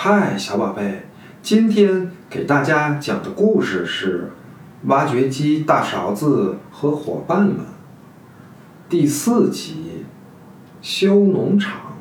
[0.00, 1.02] 嗨，小宝贝，
[1.42, 4.30] 今天给大家讲的故事是
[4.88, 7.56] 《挖掘机大勺子和伙伴们》
[8.88, 10.04] 第四集。
[10.80, 11.96] 修农场，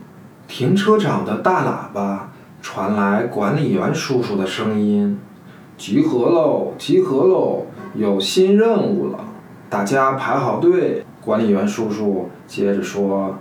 [0.48, 2.30] 停车场的大喇叭
[2.62, 5.20] 传来管理员叔叔的声音
[5.76, 9.26] ：“集合喽，集合喽，有新任务了，
[9.72, 13.40] 大家排好队。”管理员叔叔接着说：“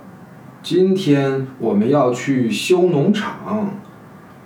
[0.63, 3.69] 今天我们要去修农场。”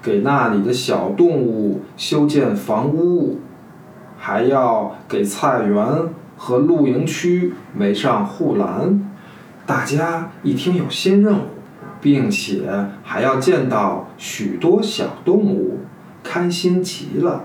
[0.01, 3.39] 给那里的小动物修建房屋，
[4.17, 5.85] 还要给菜园
[6.35, 9.07] 和露营区围上护栏。
[9.65, 11.43] 大家一听有新任务，
[12.01, 12.67] 并且
[13.03, 15.81] 还要见到许多小动物，
[16.23, 17.43] 开心极了。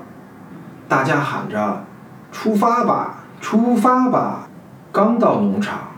[0.89, 1.85] 大家喊着
[2.33, 4.49] ：“出发吧，出发吧！”
[4.91, 5.89] 刚到农场，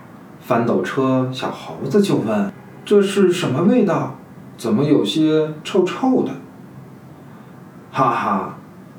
[0.41, 2.51] 翻斗车小猴子就问
[2.83, 4.17] ：“这是什么味道？
[4.57, 6.31] 怎么有些臭臭的？”
[7.91, 8.57] 哈哈，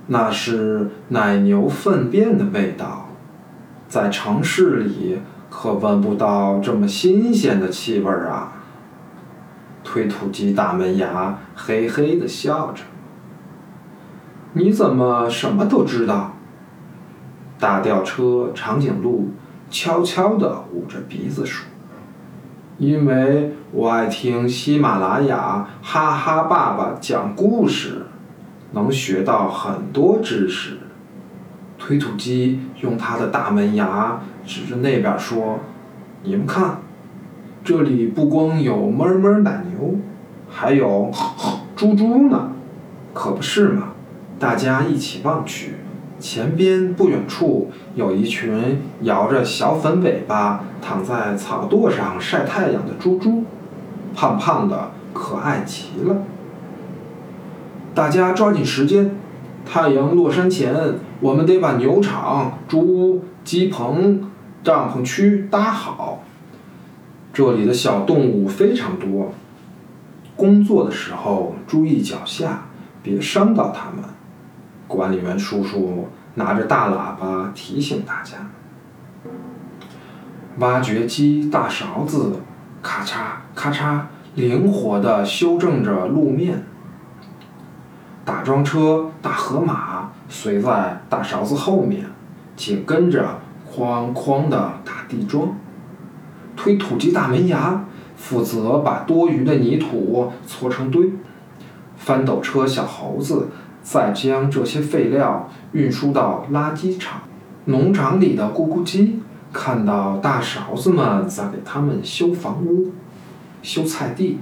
[0.09, 3.09] 那是奶牛粪便的味道，
[3.89, 8.53] 在城市里可闻不到这么新鲜的气味儿啊！
[9.83, 12.83] 推土机大门牙嘿嘿地笑着。
[14.53, 16.35] 你怎么什么都知道？
[17.59, 19.31] 大吊车长颈鹿
[19.71, 21.67] 悄悄地捂着鼻子说
[22.79, 28.07] ：“因为我爱听喜马拉雅哈哈爸爸讲故事。”
[28.73, 30.79] 能学到很多知识。
[31.79, 35.61] 推土机用它的大门牙指着那边说
[36.23, 36.79] ：“你们看，
[37.65, 39.97] 这里不光有哞哞奶牛，
[40.49, 41.11] 还有
[41.75, 42.53] 猪猪呢，
[43.15, 43.95] 可不是嘛？”
[44.39, 45.77] 大家一起望去，
[46.19, 53.45] 前边不远处有一群摇着小粉尾巴躺在草垛上晒太阳的猪猪，
[54.15, 56.17] 胖胖的，可爱极了。
[58.01, 59.11] 大家抓紧时间，
[59.67, 60.75] 太阳落山前，
[61.21, 64.31] 我们得把牛场、猪屋、鸡棚、
[64.65, 66.23] 帐篷区搭好。
[67.31, 69.35] 这里的小动物非常多，
[70.35, 72.63] 工作的时候注意脚下，
[73.03, 74.03] 别伤到它们。
[74.89, 78.49] 管理员叔叔拿着大喇叭提醒大家。
[80.57, 82.41] 挖掘机大勺子
[82.81, 83.17] 咔嚓
[83.55, 84.01] 咔嚓，
[84.37, 86.65] 灵活地修正着路面。
[88.31, 92.07] 打桩车大河马随在大勺子后面，
[92.55, 95.49] 紧跟着哐哐的打地桩。
[96.57, 101.11] 推土机大门牙负责把多余的泥土搓成堆。
[101.97, 103.49] 翻斗车小猴子
[103.83, 107.23] 再将这些废料运输到垃圾场。
[107.65, 109.21] 农场里的咕咕鸡
[109.53, 112.93] 看到大勺子们在给他们修房屋、
[113.61, 114.39] 修菜地，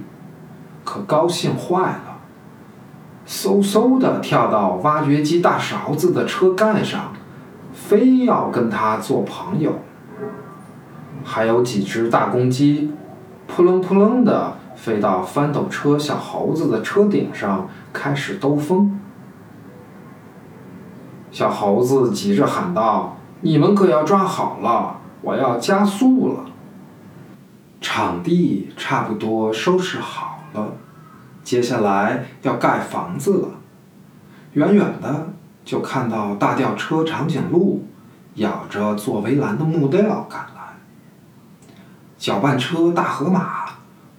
[0.85, 2.08] 可高兴坏了。
[3.29, 7.13] 嗖嗖地跳到挖掘机大勺子的车盖上，
[7.71, 9.75] 非要跟他做朋友。
[11.23, 12.91] 还有几只大公鸡，
[13.45, 18.99] 扑棱扑棱地飞到翻斗车小猴子的车顶上，开始兜风。
[21.29, 26.45] 小猴子急着喊道：“你们可要抓好了，我要加速了。”
[27.79, 30.73] 场地差不多收拾好了。
[31.49, 33.47] 接下来要盖房子了，
[34.53, 35.29] 远远的
[35.65, 37.87] 就看到大吊车长颈鹿
[38.35, 40.77] 咬着做围栏的木料赶来，
[42.19, 43.65] 搅拌车大河马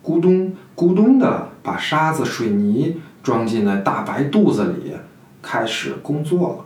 [0.03, 4.97] 咕咚咕咚的把沙子水泥装进了大白肚子里，
[5.41, 6.65] 开始工作了。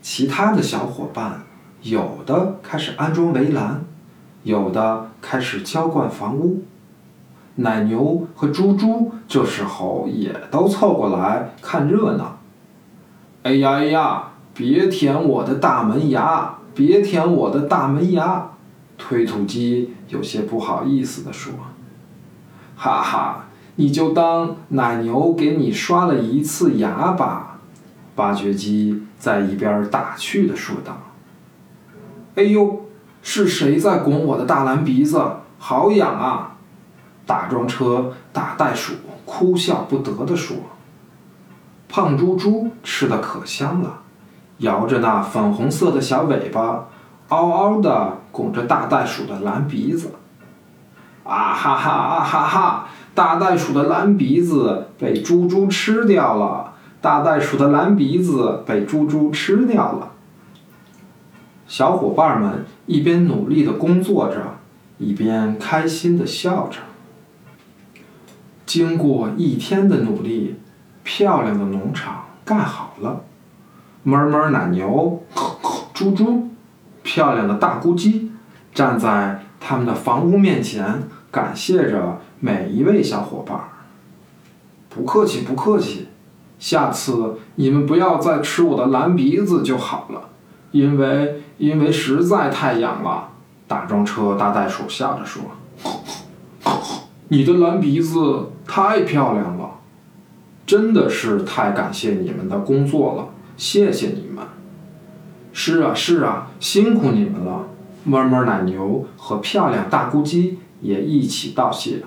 [0.00, 1.42] 其他的小伙伴
[1.82, 3.84] 有的开始安装围栏，
[4.44, 6.62] 有的开始浇灌房屋。
[7.60, 12.38] 奶牛和猪猪这时候也都凑过来看热闹。
[13.42, 16.54] 哎呀哎呀，别舔我的大门牙！
[16.74, 18.50] 别舔我的大门牙！
[18.96, 21.52] 推土机有些不好意思地说。
[22.76, 27.58] 哈哈，你就当奶牛给你刷了一次牙吧。
[28.16, 30.98] 挖掘机在一边打趣地说道。
[32.36, 32.86] 哎呦，
[33.22, 35.22] 是谁在拱我的大蓝鼻子？
[35.58, 36.49] 好痒啊！
[37.30, 38.94] 大装车大袋鼠
[39.24, 40.56] 哭笑不得地说
[41.88, 44.00] ：“胖猪猪吃的可香了，
[44.58, 46.86] 摇着那粉红色的小尾巴，
[47.28, 50.10] 嗷嗷地拱着大袋鼠的蓝鼻子。
[51.22, 52.88] 啊哈哈啊哈哈！
[53.14, 60.10] 大袋鼠的蓝鼻子被猪猪吃掉了，大袋鼠的蓝鼻子被猪猪吃掉了。”
[61.68, 64.56] 小伙伴们一边努力地工作着，
[64.98, 66.78] 一边开心地笑着。
[68.70, 70.54] 经过一天的努力，
[71.02, 73.22] 漂亮的农场盖好了。
[74.04, 75.24] 哞哞奶牛，
[75.92, 76.50] 猪猪，
[77.02, 78.30] 漂亮的大公鸡，
[78.72, 81.02] 站在他们的房屋面前，
[81.32, 83.58] 感谢着每一位小伙伴。
[84.88, 86.06] 不客气，不客气。
[86.60, 90.28] 下次你们不要再吃我的蓝鼻子就好了，
[90.70, 93.30] 因为因为实在太痒了。
[93.66, 95.42] 大装车大袋鼠笑着说
[97.32, 99.78] ：“你的蓝鼻子太漂亮了，
[100.66, 104.44] 真的是太感谢你们的工作了，谢谢你们。”
[105.52, 107.68] 是啊是啊，辛苦你们了。
[108.06, 112.02] 哞哞奶牛和漂亮大公鸡也一起道谢。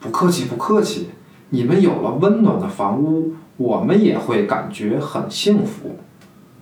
[0.00, 1.10] 不客气不客气。
[1.50, 5.96] 你们有了温暖的房屋，我们也会感觉很幸福。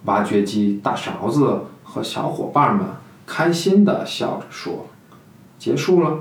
[0.06, 2.84] 挖掘机大勺子和小伙伴们
[3.24, 4.86] 开心地笑着说
[5.56, 6.18] ：“结束了。”